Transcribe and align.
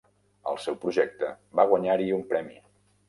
El 0.51 0.57
seu 0.63 0.77
projecte 0.85 1.29
va 1.61 1.67
guanyar-hi 1.73 2.09
un 2.17 2.25
premi. 2.33 2.59